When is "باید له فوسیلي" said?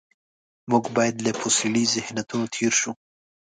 0.97-1.83